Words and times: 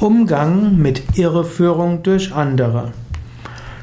Umgang 0.00 0.76
mit 0.76 1.18
Irreführung 1.18 2.04
durch 2.04 2.32
andere. 2.32 2.92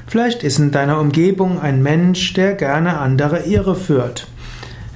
Vielleicht 0.08 0.43
ist 0.43 0.59
in 0.59 0.71
deiner 0.71 1.01
Umgebung 1.01 1.59
ein 1.59 1.83
Mensch, 1.83 2.31
der 2.33 2.53
gerne 2.53 2.99
andere 2.99 3.43
irreführt. 3.43 4.25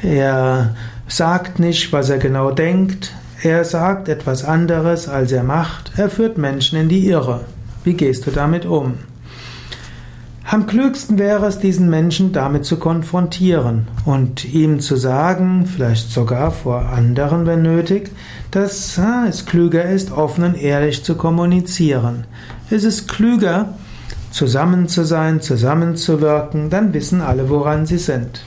Er 0.02 0.76
sagt 1.10 1.60
nicht, 1.60 1.92
was 1.92 2.10
er 2.10 2.20
genau 2.20 2.52
denkt, 2.52 3.14
er 3.44 3.66
sagt 3.66 4.08
etwas 4.08 4.46
anderes, 4.46 5.10
als 5.10 5.34
er 5.34 5.44
macht, 5.44 5.92
er 5.98 6.10
führt 6.10 6.38
Menschen 6.38 6.80
in 6.80 6.88
die 6.88 7.10
Irre. 7.10 7.42
Wie 7.84 7.96
gehst 7.96 8.26
du 8.26 8.32
damit 8.32 8.66
um? 8.66 9.00
Am 10.52 10.66
klügsten 10.66 11.20
wäre 11.20 11.46
es, 11.46 11.60
diesen 11.60 11.92
Menschen 11.92 12.34
damit 12.34 12.66
zu 12.66 12.78
konfrontieren 12.80 13.88
und 14.04 14.52
ihm 14.52 14.80
zu 14.80 14.96
sagen, 14.96 15.68
vielleicht 15.68 16.10
sogar 16.10 16.50
vor 16.50 16.90
anderen, 16.90 17.46
wenn 17.46 17.62
nötig, 17.62 18.10
dass 18.50 19.00
es 19.30 19.46
klüger 19.46 19.84
ist, 19.84 20.12
offen 20.12 20.44
und 20.44 20.60
ehrlich 20.60 21.04
zu 21.04 21.14
kommunizieren. 21.14 22.24
Es 22.72 22.84
ist 22.84 23.08
klüger, 23.08 23.76
zusammen 24.32 24.88
zu 24.88 25.04
sein, 25.04 25.40
zusammenzuwirken, 25.40 26.72
dann 26.72 26.96
wissen 26.96 27.22
alle, 27.22 27.48
woran 27.52 27.86
sie 27.86 28.00
sind. 28.00 28.44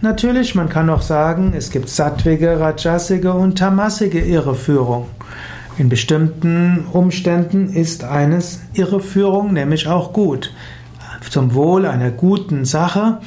Natürlich, 0.00 0.56
man 0.56 0.68
kann 0.68 0.90
auch 0.90 1.02
sagen, 1.02 1.52
es 1.56 1.70
gibt 1.70 1.88
sattwige, 1.88 2.58
rajasige 2.58 3.32
und 3.32 3.58
tamasige 3.58 4.18
Irreführung. 4.24 5.06
In 5.78 5.88
bestimmten 5.88 6.84
Umständen 6.92 7.68
ist 7.68 8.02
eines 8.02 8.58
Irreführung 8.74 9.52
nämlich 9.52 9.86
auch 9.86 10.12
gut 10.12 10.50
zum 11.30 11.54
Wohl 11.54 11.86
einer 11.86 12.10
guten 12.10 12.64
Sache 12.64 13.18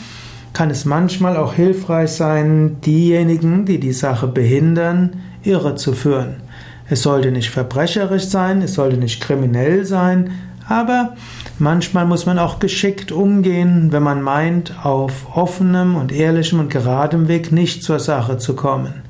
kann 0.53 0.69
es 0.69 0.85
manchmal 0.85 1.37
auch 1.37 1.53
hilfreich 1.53 2.11
sein, 2.11 2.77
diejenigen, 2.81 3.65
die 3.65 3.79
die 3.79 3.93
Sache 3.93 4.27
behindern, 4.27 5.17
irre 5.43 5.75
zu 5.75 5.93
führen. 5.93 6.37
Es 6.89 7.03
sollte 7.03 7.31
nicht 7.31 7.51
verbrecherisch 7.51 8.25
sein, 8.25 8.61
es 8.61 8.73
sollte 8.73 8.97
nicht 8.97 9.21
kriminell 9.21 9.85
sein, 9.85 10.31
aber 10.67 11.15
manchmal 11.59 12.05
muss 12.05 12.25
man 12.25 12.39
auch 12.39 12.59
geschickt 12.59 13.11
umgehen, 13.11 13.91
wenn 13.91 14.03
man 14.03 14.21
meint, 14.21 14.73
auf 14.83 15.35
offenem 15.35 15.95
und 15.95 16.11
ehrlichem 16.11 16.59
und 16.59 16.69
geradem 16.69 17.27
Weg 17.27 17.51
nicht 17.51 17.83
zur 17.83 17.99
Sache 17.99 18.37
zu 18.37 18.55
kommen. 18.55 19.03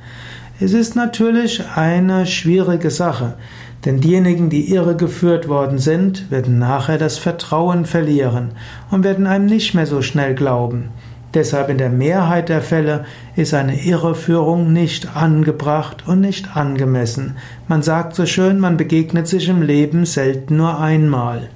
Es 0.62 0.74
ist 0.74 0.96
natürlich 0.96 1.64
eine 1.76 2.26
schwierige 2.26 2.92
Sache. 2.92 3.36
Denn 3.86 4.02
diejenigen, 4.02 4.50
die 4.50 4.74
irregeführt 4.74 5.48
worden 5.48 5.80
sind, 5.80 6.30
werden 6.32 6.60
nachher 6.60 6.98
das 6.98 7.18
Vertrauen 7.18 7.86
verlieren 7.86 8.52
und 8.92 9.04
werden 9.04 9.26
einem 9.26 9.46
nicht 9.46 9.74
mehr 9.74 9.86
so 9.86 10.02
schnell 10.02 10.36
glauben. 10.36 10.90
Deshalb 11.34 11.70
in 11.70 11.78
der 11.78 11.92
Mehrheit 11.92 12.50
der 12.50 12.62
Fälle 12.62 13.06
ist 13.36 13.54
eine 13.54 13.80
Irreführung 13.80 14.74
nicht 14.74 15.16
angebracht 15.16 16.04
und 16.08 16.22
nicht 16.22 16.58
angemessen. 16.58 17.38
Man 17.68 17.84
sagt 17.84 18.16
so 18.16 18.26
schön, 18.26 18.60
man 18.60 18.78
begegnet 18.78 19.28
sich 19.28 19.48
im 19.48 19.62
Leben 19.62 20.06
selten 20.06 20.58
nur 20.58 20.80
einmal. 20.80 21.50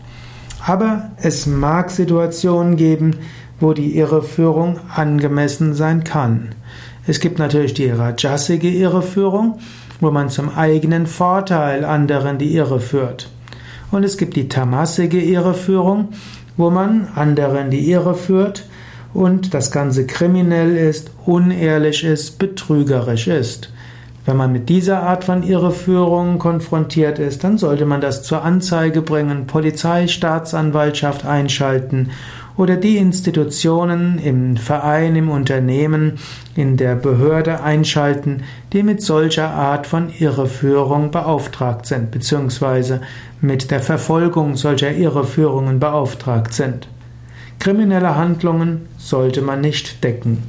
Aber 0.66 1.10
es 1.18 1.48
mag 1.48 1.90
Situationen 1.90 2.78
geben, 2.78 3.16
wo 3.60 3.74
die 3.74 3.98
Irreführung 3.98 4.80
angemessen 4.96 5.74
sein 5.74 6.04
kann. 6.04 6.50
Es 7.08 7.20
gibt 7.20 7.40
natürlich 7.40 7.74
die 7.74 7.90
rajasige 7.90 8.70
Irreführung, 8.70 9.60
wo 10.00 10.12
man 10.12 10.30
zum 10.30 10.56
eigenen 10.56 11.08
Vorteil 11.08 11.86
anderen 11.86 12.38
die 12.38 12.56
Irre 12.56 12.80
führt. 12.80 13.30
Und 13.92 14.04
es 14.04 14.18
gibt 14.18 14.36
die 14.36 14.50
tamasige 14.50 15.22
Irreführung, 15.22 16.10
wo 16.58 16.70
man 16.70 17.08
anderen 17.16 17.70
die 17.70 17.92
Irre 17.92 18.16
führt 18.16 18.66
und 19.14 19.54
das 19.54 19.72
Ganze 19.72 20.08
kriminell 20.08 20.76
ist, 20.76 21.12
unehrlich 21.26 22.04
ist, 22.04 22.40
betrügerisch 22.40 23.28
ist. 23.28 23.70
Wenn 24.26 24.38
man 24.38 24.54
mit 24.54 24.70
dieser 24.70 25.04
Art 25.04 25.26
von 25.26 25.44
Irreführung 25.44 26.40
konfrontiert 26.40 27.20
ist, 27.20 27.44
dann 27.44 27.58
sollte 27.58 27.86
man 27.86 28.00
das 28.00 28.24
zur 28.24 28.44
Anzeige 28.44 29.02
bringen, 29.02 29.48
Polizei, 29.48 30.08
Staatsanwaltschaft 30.08 31.26
einschalten 31.26 32.12
oder 32.58 32.76
die 32.76 32.98
Institutionen 32.98 34.20
im 34.20 34.58
Verein, 34.58 35.16
im 35.16 35.30
Unternehmen, 35.30 36.20
in 36.56 36.78
der 36.78 36.96
Behörde 36.96 37.62
einschalten, 37.62 38.44
die 38.72 38.84
mit 38.84 39.02
solcher 39.02 39.50
Art 39.50 39.88
von 39.88 40.10
Irreführung 40.20 41.12
beauftragt 41.12 41.86
sind, 41.86 42.12
beziehungsweise 42.12 43.02
mit 43.42 43.72
der 43.72 43.82
Verfolgung 43.82 44.56
solcher 44.56 44.92
Irreführungen 44.92 45.80
beauftragt 45.80 46.54
sind. 46.54 46.88
Kriminelle 47.60 48.16
Handlungen 48.16 48.88
sollte 48.98 49.42
man 49.42 49.62
nicht 49.62 50.04
decken. 50.04 50.44